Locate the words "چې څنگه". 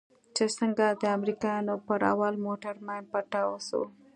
0.35-0.87